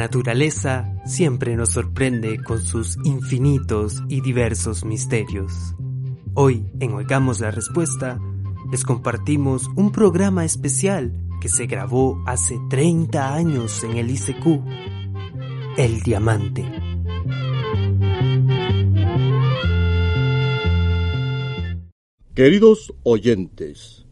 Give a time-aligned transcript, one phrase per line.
[0.00, 5.52] Naturaleza siempre nos sorprende con sus infinitos y diversos misterios.
[6.32, 8.18] Hoy, en Oigamos la Respuesta,
[8.72, 14.62] les compartimos un programa especial que se grabó hace 30 años en el ICQ,
[15.76, 16.64] El Diamante.
[22.34, 24.06] Queridos oyentes,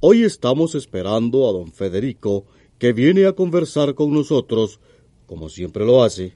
[0.00, 2.46] hoy estamos esperando a don Federico
[2.78, 4.80] que viene a conversar con nosotros
[5.26, 6.34] como siempre lo hace,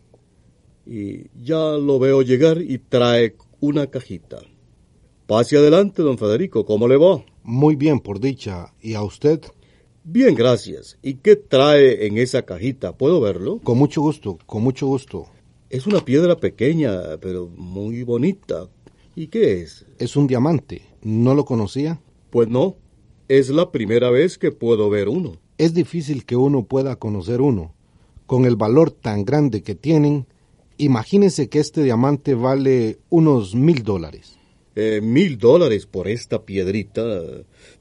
[0.86, 4.40] y ya lo veo llegar y trae una cajita.
[5.26, 7.24] Pase adelante, don Federico, ¿cómo le va?
[7.44, 8.74] Muy bien, por dicha.
[8.82, 9.40] ¿Y a usted?
[10.02, 10.98] Bien, gracias.
[11.02, 12.96] ¿Y qué trae en esa cajita?
[12.96, 13.60] ¿Puedo verlo?
[13.62, 15.26] Con mucho gusto, con mucho gusto.
[15.68, 18.68] Es una piedra pequeña, pero muy bonita.
[19.14, 19.86] ¿Y qué es?
[19.98, 20.82] Es un diamante.
[21.02, 22.00] ¿No lo conocía?
[22.30, 22.76] Pues no.
[23.28, 25.36] Es la primera vez que puedo ver uno.
[25.58, 27.74] Es difícil que uno pueda conocer uno
[28.30, 30.24] con el valor tan grande que tienen,
[30.76, 34.38] imagínense que este diamante vale unos mil dólares.
[34.76, 37.02] Eh, mil dólares por esta piedrita,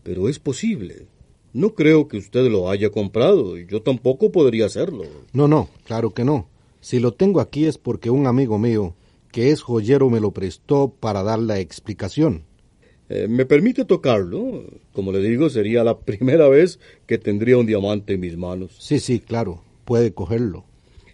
[0.01, 1.05] pero es posible.
[1.53, 5.03] No creo que usted lo haya comprado, y yo tampoco podría hacerlo.
[5.33, 6.49] No, no, claro que no.
[6.81, 8.95] Si lo tengo aquí es porque un amigo mío,
[9.31, 12.45] que es joyero, me lo prestó para dar la explicación.
[13.07, 14.63] Eh, ¿Me permite tocarlo?
[14.93, 18.75] Como le digo, sería la primera vez que tendría un diamante en mis manos.
[18.79, 20.65] Sí, sí, claro puede cogerlo.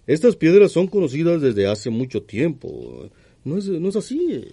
[0.05, 3.09] Estas piedras son conocidas desde hace mucho tiempo.
[3.45, 4.43] ¿No es, ¿No es así?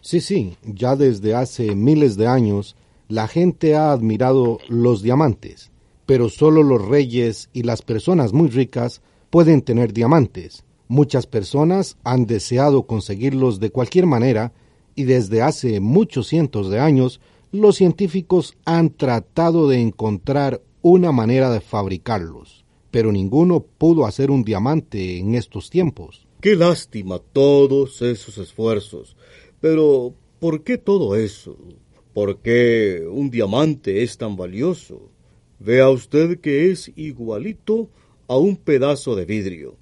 [0.00, 2.74] Sí, sí, ya desde hace miles de años
[3.08, 5.70] la gente ha admirado los diamantes,
[6.06, 10.64] pero solo los reyes y las personas muy ricas pueden tener diamantes.
[10.88, 14.54] Muchas personas han deseado conseguirlos de cualquier manera
[14.94, 17.20] y desde hace muchos cientos de años
[17.52, 24.44] los científicos han tratado de encontrar una manera de fabricarlos pero ninguno pudo hacer un
[24.44, 26.26] diamante en estos tiempos.
[26.40, 29.16] Qué lástima todos esos esfuerzos.
[29.60, 31.56] Pero, ¿por qué todo eso?
[32.12, 35.10] ¿Por qué un diamante es tan valioso?
[35.58, 37.88] Vea usted que es igualito
[38.28, 39.76] a un pedazo de vidrio.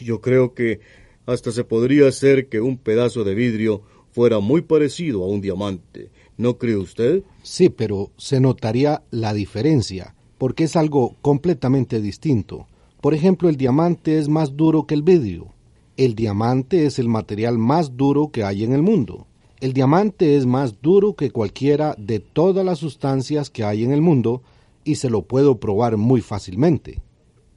[0.00, 0.80] Yo creo que
[1.26, 6.10] hasta se podría hacer que un pedazo de vidrio fuera muy parecido a un diamante.
[6.36, 7.22] ¿No cree usted?
[7.42, 12.66] Sí, pero se notaría la diferencia porque es algo completamente distinto.
[13.02, 15.48] Por ejemplo, el diamante es más duro que el vidrio.
[15.98, 19.26] El diamante es el material más duro que hay en el mundo.
[19.60, 24.00] El diamante es más duro que cualquiera de todas las sustancias que hay en el
[24.00, 24.40] mundo
[24.82, 27.02] y se lo puedo probar muy fácilmente.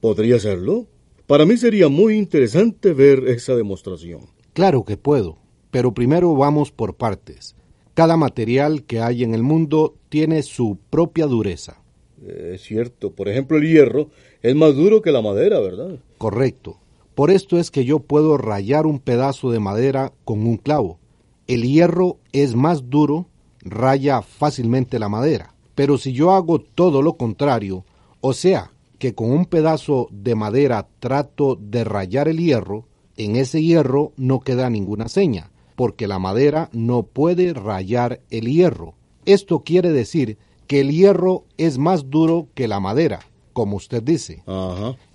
[0.02, 0.84] ¿Podría serlo?
[1.26, 4.26] Para mí sería muy interesante ver esa demostración.
[4.52, 5.38] Claro que puedo,
[5.70, 7.56] pero primero vamos por partes.
[7.94, 11.82] Cada material que hay en el mundo tiene su propia dureza.
[12.26, 13.12] Es cierto.
[13.12, 14.08] Por ejemplo, el hierro
[14.42, 15.98] es más duro que la madera, ¿verdad?
[16.18, 16.78] Correcto.
[17.14, 20.98] Por esto es que yo puedo rayar un pedazo de madera con un clavo.
[21.46, 23.26] El hierro es más duro,
[23.60, 25.54] raya fácilmente la madera.
[25.74, 27.84] Pero si yo hago todo lo contrario,
[28.20, 32.86] o sea, que con un pedazo de madera trato de rayar el hierro,
[33.16, 38.94] en ese hierro no queda ninguna seña, porque la madera no puede rayar el hierro.
[39.26, 43.20] Esto quiere decir que el hierro es más duro que la madera,
[43.52, 44.42] como usted dice.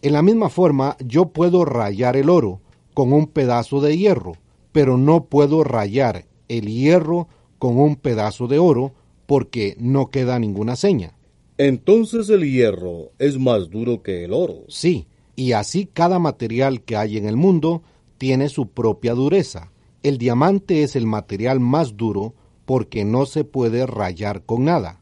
[0.01, 2.61] En la misma forma, yo puedo rayar el oro
[2.93, 4.33] con un pedazo de hierro,
[4.71, 7.27] pero no puedo rayar el hierro
[7.57, 8.93] con un pedazo de oro
[9.25, 11.15] porque no queda ninguna seña.
[11.57, 14.63] Entonces el hierro es más duro que el oro.
[14.69, 17.83] Sí, y así cada material que hay en el mundo
[18.17, 19.71] tiene su propia dureza.
[20.01, 22.33] El diamante es el material más duro
[22.65, 24.98] porque no se puede rayar con nada.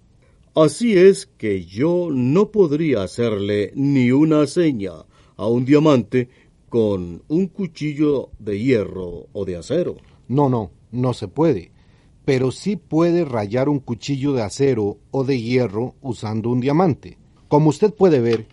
[0.59, 4.93] Así es que yo no podría hacerle ni una seña
[5.35, 6.29] a un diamante
[6.67, 9.97] con un cuchillo de hierro o de acero.
[10.27, 11.69] No, no, no se puede.
[12.25, 17.19] Pero sí puede rayar un cuchillo de acero o de hierro usando un diamante.
[17.49, 18.47] Como usted puede ver,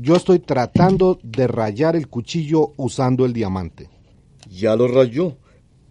[0.00, 3.90] yo estoy tratando de rayar el cuchillo usando el diamante.
[4.48, 5.36] Ya lo rayó.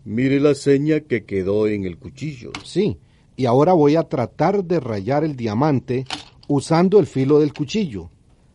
[0.04, 2.52] Mire la seña que quedó en el cuchillo.
[2.64, 2.98] Sí,
[3.36, 6.06] y ahora voy a tratar de rayar el diamante
[6.48, 8.10] usando el filo del cuchillo.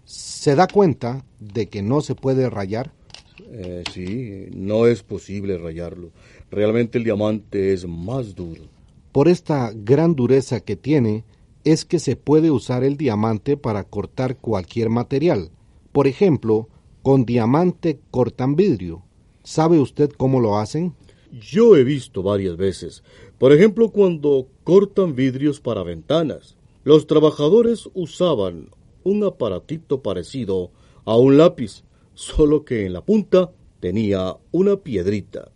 [0.04, 2.92] ¿Se da cuenta de que no se puede rayar?
[3.50, 6.10] Eh, sí, no es posible rayarlo.
[6.50, 8.62] Realmente el diamante es más duro.
[9.12, 11.24] Por esta gran dureza que tiene,
[11.64, 15.50] es que se puede usar el diamante para cortar cualquier material.
[15.92, 16.68] Por ejemplo,
[17.02, 19.02] con diamante cortan vidrio.
[19.42, 20.94] ¿Sabe usted cómo lo hacen?
[21.32, 23.02] Yo he visto varias veces.
[23.38, 26.56] Por ejemplo, cuando cortan vidrios para ventanas.
[26.84, 28.70] Los trabajadores usaban
[29.04, 30.70] un aparatito parecido
[31.04, 31.84] a un lápiz.
[32.14, 35.52] solo que en la punta tenía una piedrita.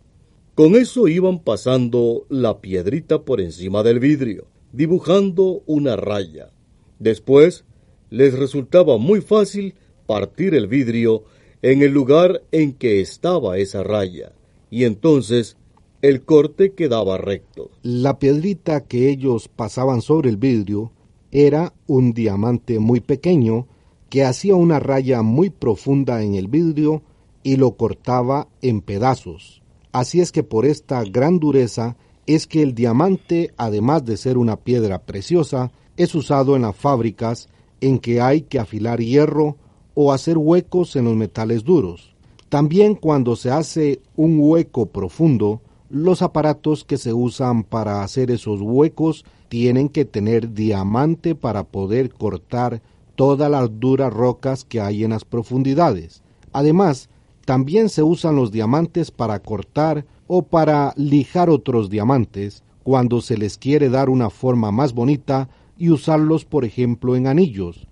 [0.55, 6.53] Con eso iban pasando la piedrita por encima del vidrio, dibujando una raya.
[6.99, 7.65] Después
[8.09, 9.75] les resultaba muy fácil
[10.05, 11.25] partir el vidrio
[11.61, 14.31] en el lugar en que estaba esa raya,
[14.69, 15.57] y entonces
[16.03, 17.71] el corte quedaba recto.
[17.81, 20.91] La piedrita que ellos pasaban sobre el vidrio
[21.31, 23.67] era un diamante muy pequeño
[24.09, 27.03] que hacía una raya muy profunda en el vidrio
[27.41, 29.63] y lo cortaba en pedazos.
[29.93, 31.95] Así es que por esta gran dureza
[32.27, 37.47] es que el diamante, además de ser una piedra preciosa, es usado en las fábricas
[37.79, 39.55] en que hay que afilar hierro
[39.93, 42.13] o hacer huecos en los metales duros.
[42.49, 45.61] También cuando se hace un hueco profundo,
[45.93, 52.11] los aparatos que se usan para hacer esos huecos tienen que tener diamante para poder
[52.11, 52.81] cortar
[53.15, 56.23] todas las duras rocas que hay en las profundidades.
[56.51, 57.09] Además,
[57.45, 63.59] también se usan los diamantes para cortar o para lijar otros diamantes cuando se les
[63.59, 65.47] quiere dar una forma más bonita
[65.77, 67.87] y usarlos, por ejemplo, en anillos.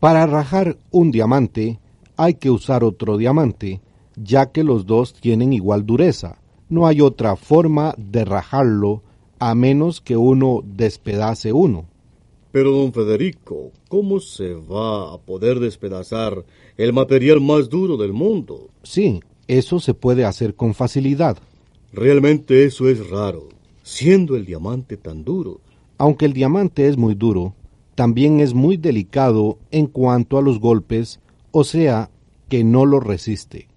[0.00, 1.80] Para rajar un diamante
[2.18, 3.80] hay que usar otro diamante,
[4.16, 6.37] ya que los dos tienen igual dureza.
[6.68, 9.02] No hay otra forma de rajarlo
[9.38, 11.86] a menos que uno despedace uno.
[12.50, 16.44] Pero, don Federico, ¿cómo se va a poder despedazar
[16.76, 18.68] el material más duro del mundo?
[18.82, 21.38] Sí, eso se puede hacer con facilidad.
[21.92, 23.48] Realmente eso es raro,
[23.82, 25.60] siendo el diamante tan duro.
[25.98, 27.54] Aunque el diamante es muy duro,
[27.94, 32.10] también es muy delicado en cuanto a los golpes, o sea,
[32.48, 33.67] que no lo resiste.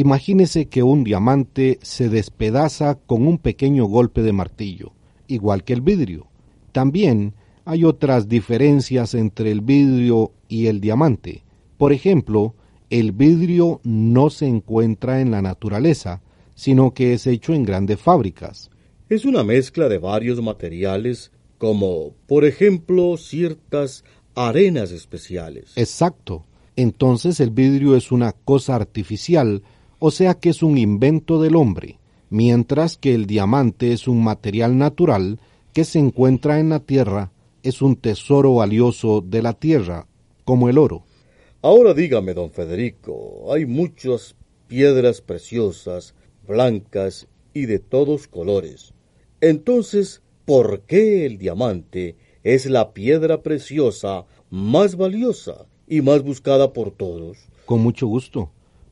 [0.00, 4.94] Imagínese que un diamante se despedaza con un pequeño golpe de martillo,
[5.26, 6.26] igual que el vidrio.
[6.72, 7.34] También
[7.66, 11.44] hay otras diferencias entre el vidrio y el diamante.
[11.76, 12.54] Por ejemplo,
[12.88, 16.22] el vidrio no se encuentra en la naturaleza,
[16.54, 18.70] sino que es hecho en grandes fábricas.
[19.10, 24.02] Es una mezcla de varios materiales, como, por ejemplo, ciertas
[24.34, 25.72] arenas especiales.
[25.76, 26.46] Exacto.
[26.74, 29.62] Entonces el vidrio es una cosa artificial,
[30.00, 34.76] o sea que es un invento del hombre, mientras que el diamante es un material
[34.76, 35.38] natural
[35.72, 37.30] que se encuentra en la tierra
[37.62, 40.06] es un tesoro valioso de la tierra,
[40.44, 41.04] como el oro.
[41.62, 44.34] Ahora dígame, don Federico, hay muchas
[44.66, 46.14] piedras preciosas,
[46.46, 48.94] blancas y de todos colores.
[49.40, 56.92] Entonces, ¿por qué el diamante es la piedra preciosa más valiosa y más buscada por
[56.92, 57.38] todos?
[57.66, 58.50] Con mucho gusto.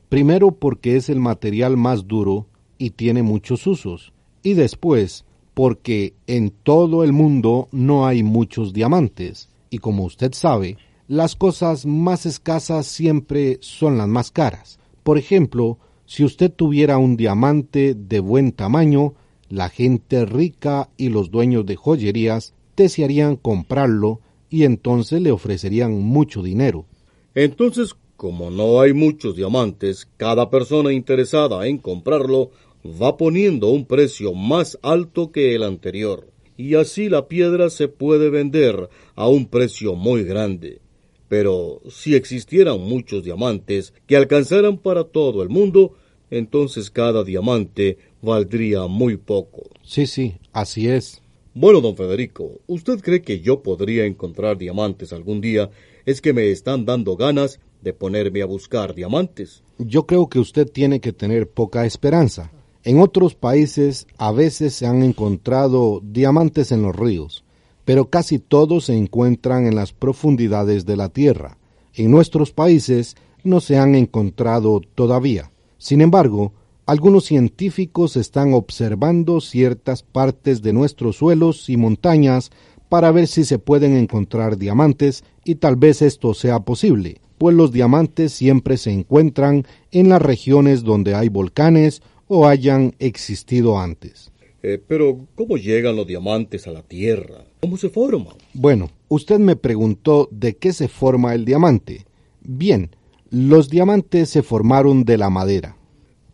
[0.08, 2.46] Primero porque es el material más duro
[2.78, 4.12] y tiene muchos usos.
[4.42, 5.24] Y después
[5.58, 10.76] porque en todo el mundo no hay muchos diamantes, y como usted sabe,
[11.08, 14.78] las cosas más escasas siempre son las más caras.
[15.02, 19.14] Por ejemplo, si usted tuviera un diamante de buen tamaño,
[19.48, 26.40] la gente rica y los dueños de joyerías desearían comprarlo y entonces le ofrecerían mucho
[26.40, 26.86] dinero.
[27.34, 32.50] Entonces, como no hay muchos diamantes, cada persona interesada en comprarlo
[32.84, 38.28] va poniendo un precio más alto que el anterior, y así la piedra se puede
[38.28, 40.80] vender a un precio muy grande.
[41.28, 45.94] Pero si existieran muchos diamantes que alcanzaran para todo el mundo,
[46.28, 49.70] entonces cada diamante valdría muy poco.
[49.84, 51.22] Sí, sí, así es.
[51.54, 55.70] Bueno, don Federico, ¿usted cree que yo podría encontrar diamantes algún día?
[56.04, 59.62] Es que me están dando ganas de ponerme a buscar diamantes.
[59.78, 62.50] Yo creo que usted tiene que tener poca esperanza.
[62.84, 67.44] En otros países a veces se han encontrado diamantes en los ríos,
[67.84, 71.58] pero casi todos se encuentran en las profundidades de la tierra.
[71.94, 75.50] En nuestros países no se han encontrado todavía.
[75.78, 76.52] Sin embargo,
[76.86, 82.50] algunos científicos están observando ciertas partes de nuestros suelos y montañas
[82.88, 87.72] para ver si se pueden encontrar diamantes y tal vez esto sea posible, pues los
[87.72, 94.30] diamantes siempre se encuentran en las regiones donde hay volcanes o hayan existido antes.
[94.62, 97.44] Eh, pero, ¿cómo llegan los diamantes a la Tierra?
[97.60, 98.34] ¿Cómo se forman?
[98.54, 102.06] Bueno, usted me preguntó de qué se forma el diamante.
[102.42, 102.90] Bien,
[103.30, 105.76] los diamantes se formaron de la madera.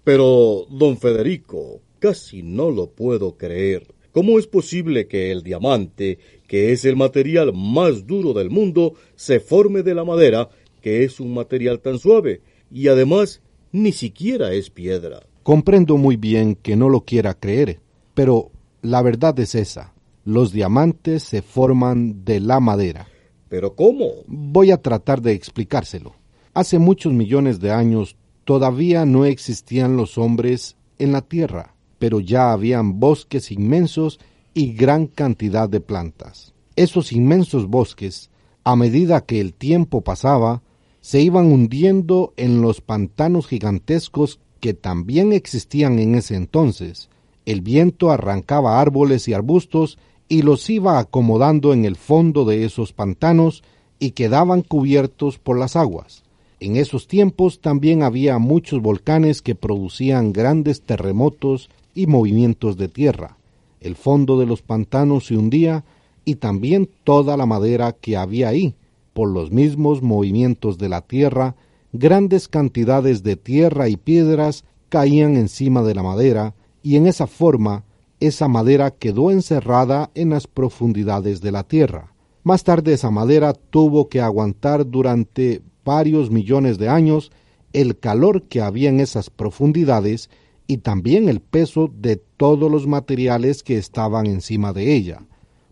[0.04, 3.86] Pero, don Federico, casi no lo puedo creer.
[4.12, 9.40] ¿Cómo es posible que el diamante, que es el material más duro del mundo, se
[9.40, 10.48] forme de la madera,
[10.84, 13.40] que es un material tan suave, y además
[13.72, 15.22] ni siquiera es piedra?
[15.42, 17.80] Comprendo muy bien que no lo quiera creer,
[18.12, 18.50] pero
[18.82, 19.94] la verdad es esa.
[20.26, 23.08] Los diamantes se forman de la madera.
[23.48, 24.10] ¿Pero cómo?
[24.26, 26.16] Voy a tratar de explicárselo.
[26.52, 32.52] Hace muchos millones de años todavía no existían los hombres en la tierra, pero ya
[32.52, 34.20] habían bosques inmensos
[34.52, 36.52] y gran cantidad de plantas.
[36.76, 38.28] Esos inmensos bosques,
[38.64, 40.60] a medida que el tiempo pasaba,
[41.04, 47.10] se iban hundiendo en los pantanos gigantescos que también existían en ese entonces.
[47.44, 49.98] El viento arrancaba árboles y arbustos
[50.30, 53.62] y los iba acomodando en el fondo de esos pantanos
[53.98, 56.22] y quedaban cubiertos por las aguas.
[56.58, 63.36] En esos tiempos también había muchos volcanes que producían grandes terremotos y movimientos de tierra.
[63.82, 65.84] El fondo de los pantanos se hundía
[66.24, 68.74] y también toda la madera que había ahí,
[69.14, 71.56] por los mismos movimientos de la tierra,
[71.92, 77.84] grandes cantidades de tierra y piedras caían encima de la madera, y en esa forma
[78.20, 82.12] esa madera quedó encerrada en las profundidades de la tierra.
[82.42, 87.32] Más tarde esa madera tuvo que aguantar durante varios millones de años
[87.72, 90.30] el calor que había en esas profundidades
[90.66, 95.26] y también el peso de todos los materiales que estaban encima de ella.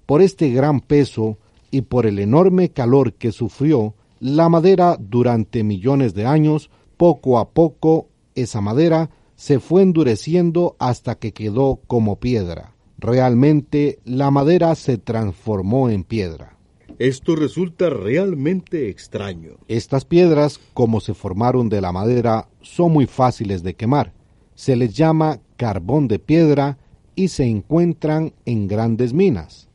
[0.06, 1.38] Por este gran peso
[1.72, 7.50] y por el enorme calor que sufrió, la madera durante millones de años, poco a
[7.50, 12.76] poco esa madera se fue endureciendo hasta que quedó como piedra.
[12.98, 16.56] Realmente la madera se transformó en piedra.
[16.98, 19.56] Esto resulta realmente extraño.
[19.66, 24.12] Estas piedras, como se formaron de la madera, son muy fáciles de quemar.
[24.54, 26.78] Se les llama carbón de piedra
[27.16, 29.68] y se encuentran en grandes minas.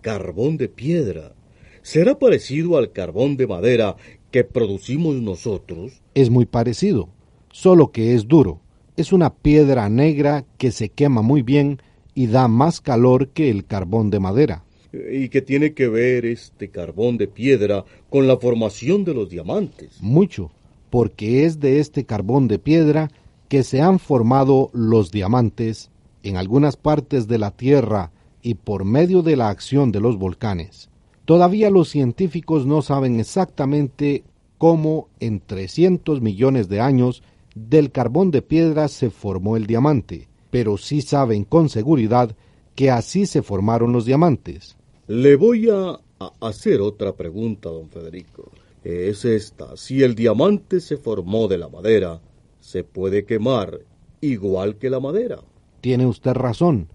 [0.00, 1.34] Carbón de piedra.
[1.82, 3.96] ¿Será parecido al carbón de madera
[4.30, 6.00] que producimos nosotros?
[6.14, 7.08] Es muy parecido,
[7.50, 8.60] solo que es duro.
[8.96, 11.82] Es una piedra negra que se quema muy bien
[12.14, 14.64] y da más calor que el carbón de madera.
[14.92, 20.00] ¿Y qué tiene que ver este carbón de piedra con la formación de los diamantes?
[20.00, 20.52] Mucho,
[20.88, 23.10] porque es de este carbón de piedra
[23.48, 25.90] que se han formado los diamantes
[26.22, 30.91] en algunas partes de la Tierra y por medio de la acción de los volcanes.
[31.32, 34.22] Todavía los científicos no saben exactamente
[34.58, 37.22] cómo en 300 millones de años
[37.54, 42.36] del carbón de piedra se formó el diamante, pero sí saben con seguridad
[42.74, 44.76] que así se formaron los diamantes.
[45.06, 45.98] Le voy a
[46.42, 48.50] hacer otra pregunta, don Federico.
[48.84, 49.74] Es esta.
[49.78, 52.20] Si el diamante se formó de la madera,
[52.60, 53.80] se puede quemar
[54.20, 55.38] igual que la madera.
[55.80, 56.88] Tiene usted razón.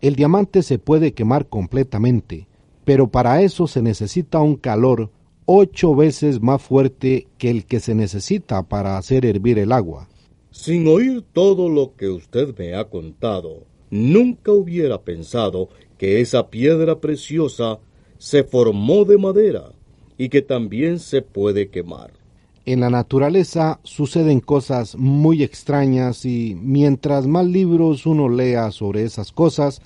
[0.00, 2.48] El diamante se puede quemar completamente,
[2.84, 5.10] pero para eso se necesita un calor
[5.46, 10.08] ocho veces más fuerte que el que se necesita para hacer hervir el agua.
[10.50, 17.00] Sin oír todo lo que usted me ha contado, nunca hubiera pensado que esa piedra
[17.00, 17.80] preciosa
[18.18, 19.72] se formó de madera
[20.16, 22.12] y que también se puede quemar.
[22.66, 29.32] En la naturaleza suceden cosas muy extrañas y mientras más libros uno lea sobre esas
[29.32, 29.82] cosas,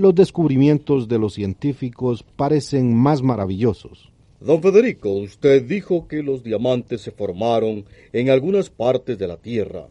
[0.00, 4.10] los descubrimientos de los científicos parecen más maravillosos.
[4.40, 9.88] Don Federico, usted dijo que los diamantes se formaron en algunas partes de la Tierra.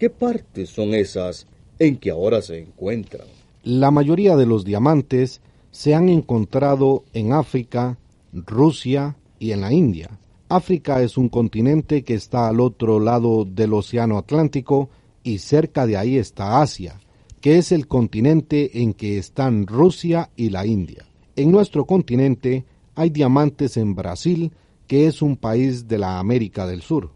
[0.00, 1.46] ¿Qué partes son esas
[1.78, 3.28] en que ahora se encuentran?
[3.62, 5.40] La mayoría de los diamantes
[5.70, 7.98] se han encontrado en África,
[8.32, 10.18] Rusia y en la India.
[10.48, 14.90] África es un continente que está al otro lado del Océano Atlántico
[15.22, 16.98] y cerca de ahí está Asia,
[17.42, 21.04] que es el continente en que están Rusia y la India.
[21.36, 24.50] En nuestro continente hay diamantes en Brasil,
[24.86, 27.10] que es un país de la América del Sur.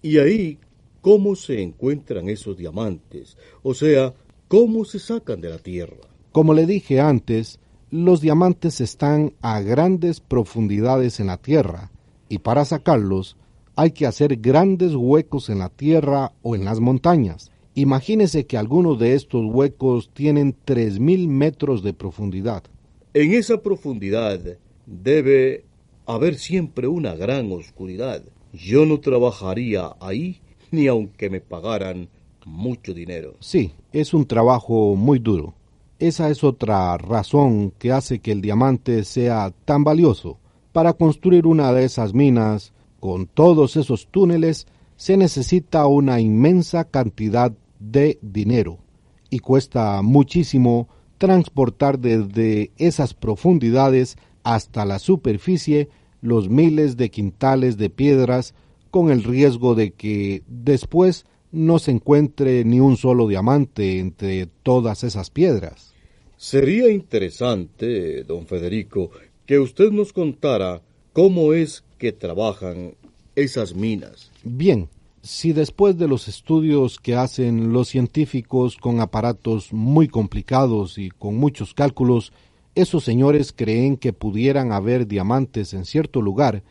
[0.00, 0.58] ¿Y ahí
[1.02, 3.36] cómo se encuentran esos diamantes?
[3.62, 4.14] O sea,
[4.48, 5.96] ¿Cómo se sacan de la tierra?
[6.30, 7.58] Como le dije antes,
[7.90, 11.90] los diamantes están a grandes profundidades en la tierra
[12.28, 13.36] y para sacarlos
[13.74, 17.50] hay que hacer grandes huecos en la tierra o en las montañas.
[17.74, 22.62] Imagínese que algunos de estos huecos tienen 3.000 metros de profundidad.
[23.14, 24.40] En esa profundidad
[24.86, 25.64] debe
[26.06, 28.22] haber siempre una gran oscuridad.
[28.52, 30.40] Yo no trabajaría ahí
[30.70, 32.08] ni aunque me pagaran
[32.46, 33.34] mucho dinero.
[33.40, 35.54] Sí, es un trabajo muy duro.
[35.98, 40.38] Esa es otra razón que hace que el diamante sea tan valioso.
[40.72, 44.66] Para construir una de esas minas, con todos esos túneles,
[44.96, 47.52] se necesita una inmensa cantidad
[47.90, 48.78] de dinero
[49.30, 50.88] y cuesta muchísimo
[51.18, 55.88] transportar desde esas profundidades hasta la superficie
[56.20, 58.54] los miles de quintales de piedras
[58.90, 65.04] con el riesgo de que después no se encuentre ni un solo diamante entre todas
[65.04, 65.92] esas piedras.
[66.36, 69.10] Sería interesante, don Federico,
[69.46, 72.94] que usted nos contara cómo es que trabajan
[73.36, 74.30] esas minas.
[74.42, 74.88] Bien,
[75.24, 81.36] si después de los estudios que hacen los científicos con aparatos muy complicados y con
[81.38, 82.34] muchos cálculos,
[82.74, 86.62] esos señores creen que pudieran haber diamantes en cierto lugar,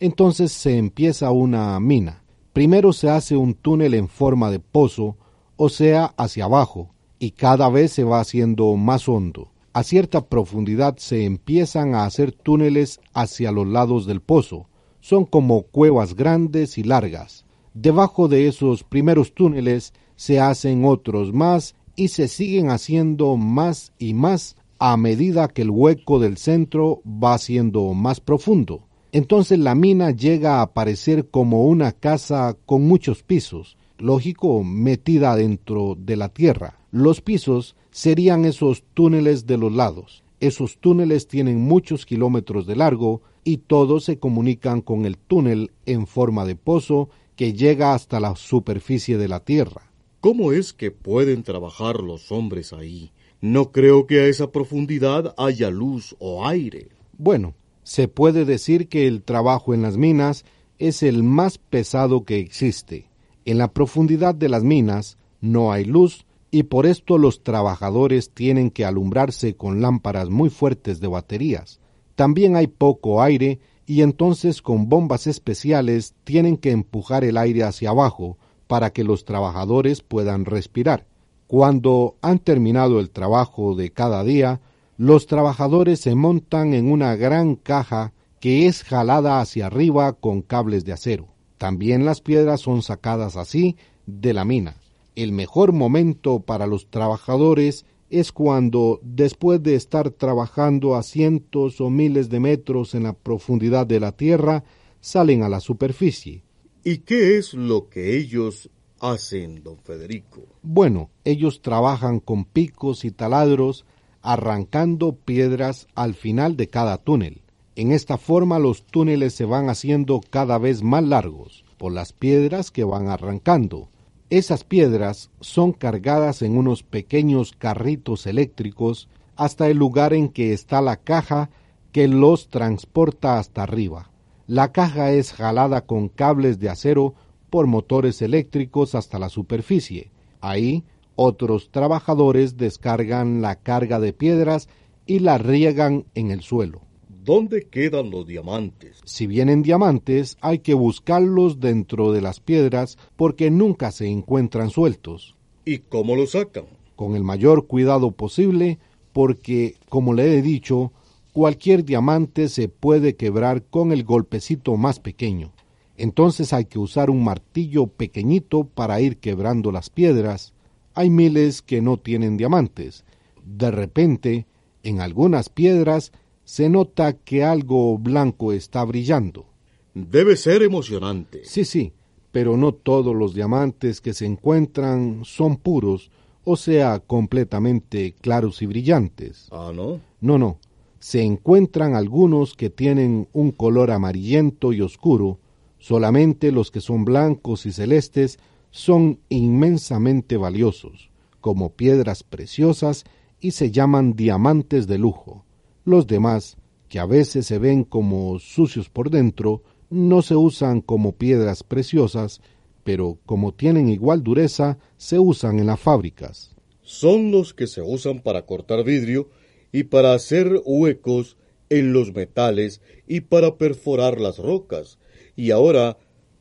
[0.00, 2.24] entonces se empieza una mina.
[2.52, 5.16] Primero se hace un túnel en forma de pozo,
[5.56, 6.90] o sea, hacia abajo,
[7.20, 9.52] y cada vez se va haciendo más hondo.
[9.72, 14.66] A cierta profundidad se empiezan a hacer túneles hacia los lados del pozo.
[14.98, 17.44] Son como cuevas grandes y largas.
[17.74, 24.14] Debajo de esos primeros túneles se hacen otros más y se siguen haciendo más y
[24.14, 28.88] más a medida que el hueco del centro va siendo más profundo.
[29.12, 35.96] Entonces la mina llega a parecer como una casa con muchos pisos, lógico, metida dentro
[35.98, 36.78] de la tierra.
[36.90, 40.24] Los pisos serían esos túneles de los lados.
[40.40, 46.06] Esos túneles tienen muchos kilómetros de largo y todos se comunican con el túnel en
[46.06, 49.90] forma de pozo que llega hasta la superficie de la tierra.
[50.20, 53.12] ¿Cómo es que pueden trabajar los hombres ahí?
[53.40, 56.88] No creo que a esa profundidad haya luz o aire.
[57.16, 60.44] Bueno, se puede decir que el trabajo en las minas
[60.78, 63.08] es el más pesado que existe.
[63.44, 68.70] En la profundidad de las minas no hay luz y por esto los trabajadores tienen
[68.70, 71.80] que alumbrarse con lámparas muy fuertes de baterías.
[72.14, 77.90] También hay poco aire y entonces con bombas especiales tienen que empujar el aire hacia
[77.90, 81.08] abajo para que los trabajadores puedan respirar.
[81.48, 84.60] Cuando han terminado el trabajo de cada día,
[84.96, 90.84] los trabajadores se montan en una gran caja que es jalada hacia arriba con cables
[90.84, 91.26] de acero.
[91.58, 94.76] También las piedras son sacadas así de la mina.
[95.16, 101.88] El mejor momento para los trabajadores es cuando, después de estar trabajando a cientos o
[101.88, 104.64] miles de metros en la profundidad de la tierra,
[105.00, 106.42] salen a la superficie.
[106.82, 108.68] ¿Y qué es lo que ellos
[109.00, 110.42] hacen, don Federico?
[110.62, 113.84] Bueno, ellos trabajan con picos y taladros,
[114.22, 117.42] arrancando piedras al final de cada túnel.
[117.76, 122.70] En esta forma los túneles se van haciendo cada vez más largos por las piedras
[122.70, 123.88] que van arrancando.
[124.30, 130.80] Esas piedras son cargadas en unos pequeños carritos eléctricos hasta el lugar en que está
[130.80, 131.50] la caja
[131.90, 134.12] que los transporta hasta arriba.
[134.46, 137.14] La caja es jalada con cables de acero
[137.50, 140.12] por motores eléctricos hasta la superficie.
[140.40, 140.84] Ahí
[141.16, 144.68] otros trabajadores descargan la carga de piedras
[145.06, 146.82] y la riegan en el suelo.
[147.30, 149.00] ¿Dónde quedan los diamantes?
[149.04, 155.36] Si vienen diamantes, hay que buscarlos dentro de las piedras porque nunca se encuentran sueltos.
[155.64, 156.64] ¿Y cómo los sacan?
[156.96, 158.80] Con el mayor cuidado posible
[159.12, 160.90] porque, como le he dicho,
[161.32, 165.52] cualquier diamante se puede quebrar con el golpecito más pequeño.
[165.96, 170.52] Entonces hay que usar un martillo pequeñito para ir quebrando las piedras.
[170.94, 173.04] Hay miles que no tienen diamantes.
[173.44, 174.46] De repente,
[174.82, 176.10] en algunas piedras
[176.50, 179.46] se nota que algo blanco está brillando.
[179.94, 181.42] Debe ser emocionante.
[181.44, 181.92] Sí, sí,
[182.32, 186.10] pero no todos los diamantes que se encuentran son puros,
[186.42, 189.46] o sea, completamente claros y brillantes.
[189.52, 190.00] Ah, ¿no?
[190.20, 190.58] No, no.
[190.98, 195.38] Se encuentran algunos que tienen un color amarillento y oscuro,
[195.80, 198.38] Solamente los que son blancos y celestes
[198.70, 201.10] son inmensamente valiosos,
[201.40, 203.04] como piedras preciosas
[203.40, 205.46] y se llaman diamantes de lujo.
[205.84, 206.56] Los demás,
[206.88, 212.40] que a veces se ven como sucios por dentro, no se usan como piedras preciosas,
[212.84, 216.54] pero como tienen igual dureza, se usan en las fábricas.
[216.82, 219.30] Son los que se usan para cortar vidrio
[219.72, 221.36] y para hacer huecos
[221.68, 224.98] en los metales y para perforar las rocas,
[225.36, 225.96] y ahora,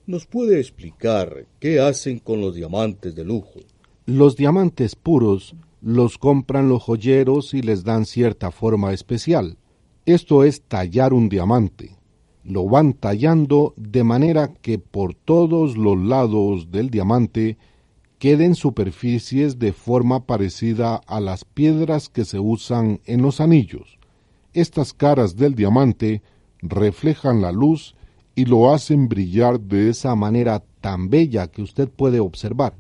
[0.07, 3.59] ¿nos puede explicar qué hacen con los diamantes de lujo?
[4.05, 9.57] Los diamantes puros los compran los joyeros y les dan cierta forma especial.
[10.05, 11.97] Esto es tallar un diamante.
[12.43, 17.57] Lo van tallando de manera que por todos los lados del diamante
[18.17, 23.97] queden superficies de forma parecida a las piedras que se usan en los anillos.
[24.53, 26.21] Estas caras del diamante
[26.61, 27.95] reflejan la luz
[28.35, 32.73] y lo hacen brillar de esa manera tan bella que usted puede observar.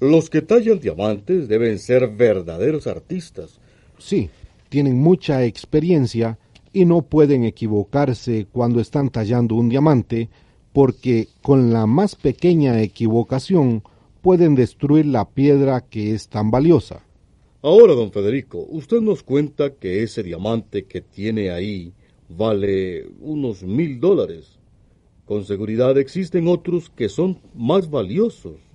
[0.00, 3.60] Los que tallan diamantes deben ser verdaderos artistas.
[3.98, 4.30] Sí,
[4.70, 6.38] tienen mucha experiencia
[6.72, 10.30] y no pueden equivocarse cuando están tallando un diamante,
[10.72, 13.82] porque con la más pequeña equivocación
[14.22, 17.04] pueden destruir la piedra que es tan valiosa.
[17.60, 21.92] Ahora, don Federico, usted nos cuenta que ese diamante que tiene ahí
[22.26, 24.58] vale unos mil dólares.
[25.26, 28.69] Con seguridad existen otros que son más valiosos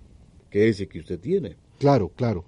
[0.55, 1.57] que ese que usted tiene.
[1.79, 2.45] Claro, claro.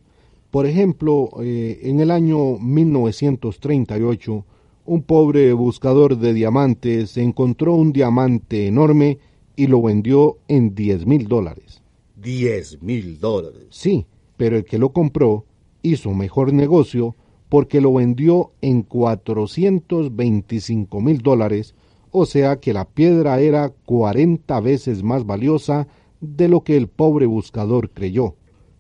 [0.50, 4.46] Por ejemplo, eh, en el año 1938,
[4.86, 9.20] un pobre buscador de diamantes encontró un diamante enorme
[9.58, 11.82] y lo vendió en 10 mil dólares.
[12.24, 13.66] ¿10 mil dólares?
[13.72, 14.06] Sí,
[14.38, 15.44] pero el que lo compró
[15.82, 17.14] hizo mejor negocio
[17.50, 21.76] porque lo vendió en 425 mil dólares,
[22.12, 25.90] o sea que la piedra era 40 veces más valiosa
[26.22, 28.36] de lo que el pobre buscador creyó.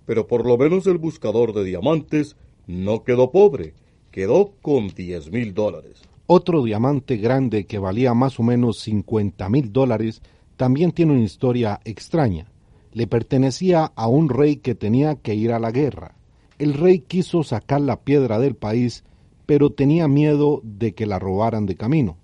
[0.05, 3.73] Pero por lo menos el buscador de diamantes no quedó pobre,
[4.11, 6.01] quedó con 10 mil dólares.
[6.25, 10.21] Otro diamante grande que valía más o menos 50 mil dólares
[10.57, 12.51] también tiene una historia extraña.
[12.91, 16.15] Le pertenecía a un rey que tenía que ir a la guerra.
[16.57, 19.03] El rey quiso sacar la piedra del país,
[19.45, 22.17] pero tenía miedo de que la robaran de camino.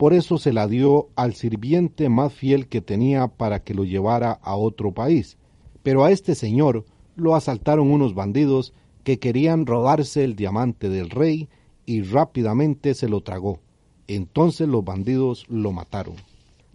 [0.00, 4.32] Por eso se la dio al sirviente más fiel que tenía para que lo llevara
[4.32, 5.36] a otro país.
[5.82, 6.86] Pero a este señor
[7.16, 8.72] lo asaltaron unos bandidos
[9.04, 11.50] que querían robarse el diamante del rey
[11.84, 13.60] y rápidamente se lo tragó.
[14.08, 16.14] Entonces los bandidos lo mataron.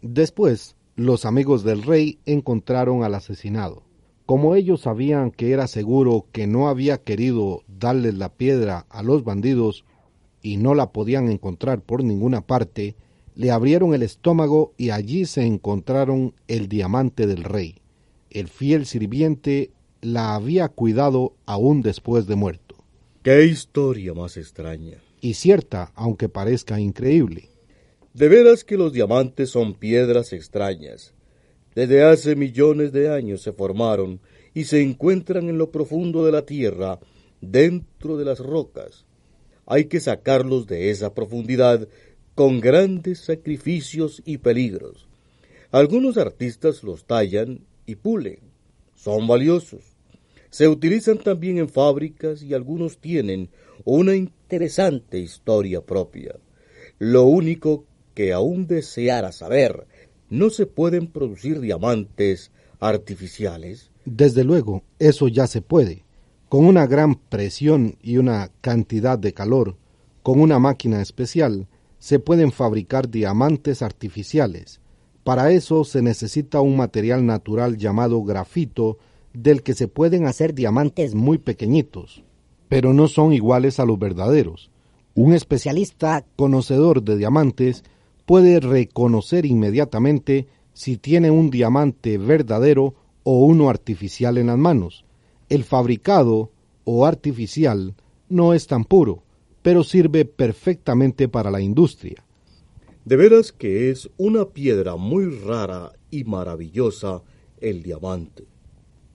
[0.04, 3.82] Después, los amigos del rey encontraron al asesinado.
[4.28, 9.24] Como ellos sabían que era seguro que no había querido darles la piedra a los
[9.24, 9.84] bandidos
[10.44, 12.96] y no la podían encontrar por ninguna parte,
[13.36, 17.76] le abrieron el estómago y allí se encontraron el diamante del rey.
[18.30, 19.72] El fiel sirviente
[20.02, 22.76] la había cuidado aún después de muerto.
[23.24, 24.98] ¡Qué historia más extraña!
[25.22, 27.50] Y cierta, aunque parezca increíble.
[28.14, 31.14] De veras que los diamantes son piedras extrañas,
[31.76, 34.22] desde hace millones de años se formaron
[34.54, 37.00] y se encuentran en lo profundo de la tierra,
[37.42, 39.06] dentro de las rocas.
[39.66, 41.88] Hay que sacarlos de esa profundidad
[42.36, 45.08] con grandes sacrificios y peligros.
[45.72, 48.40] Algunos artistas los tallan y pulen.
[48.96, 49.82] Son valiosos.
[50.50, 53.50] Se utilizan también en fábricas y algunos tienen
[53.84, 56.36] una interesante historia propia.
[57.00, 59.86] Lo único que aún deseara saber
[60.30, 63.92] ¿No se pueden producir diamantes artificiales?
[64.06, 66.04] Desde luego, eso ya se puede.
[66.50, 69.78] Con una gran presión y una cantidad de calor,
[70.24, 71.68] con una máquina especial,
[72.00, 74.82] se pueden fabricar diamantes artificiales.
[75.24, 78.98] Para eso se necesita un material natural llamado grafito,
[79.34, 82.24] del que se pueden hacer diamantes muy pequeñitos,
[82.70, 84.72] pero no son iguales a los verdaderos.
[85.14, 87.84] Un especialista conocedor de diamantes
[88.26, 95.06] puede reconocer inmediatamente si tiene un diamante verdadero o uno artificial en las manos.
[95.50, 96.52] El fabricado
[96.84, 97.96] o artificial
[98.30, 99.24] no es tan puro,
[99.66, 102.24] pero sirve perfectamente para la industria.
[103.04, 107.24] De veras que es una piedra muy rara y maravillosa
[107.60, 108.44] el diamante.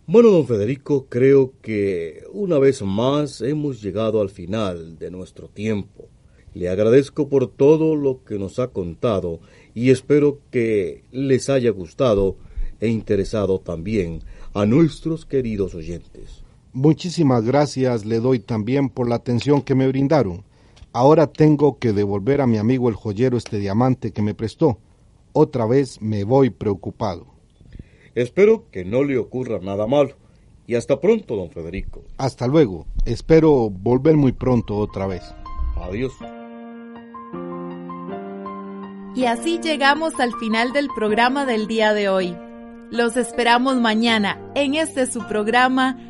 [0.09, 6.09] Bueno, don Federico, creo que una vez más hemos llegado al final de nuestro tiempo.
[6.53, 9.39] Le agradezco por todo lo que nos ha contado
[9.73, 12.35] y espero que les haya gustado
[12.81, 16.40] e interesado también a nuestros queridos oyentes.
[16.73, 20.45] Muchísimas gracias le doy también por la atención que me brindaron.
[20.93, 24.79] Ahora tengo que devolver a mi amigo el joyero este diamante que me prestó.
[25.33, 27.27] Otra vez me voy preocupado.
[28.15, 30.15] Espero que no le ocurra nada malo.
[30.67, 32.03] Y hasta pronto, don Federico.
[32.17, 32.87] Hasta luego.
[33.05, 35.23] Espero volver muy pronto otra vez.
[35.77, 36.13] Adiós.
[39.17, 42.37] Y así llegamos al final del programa del día de hoy.
[42.91, 46.10] Los esperamos mañana en este su programa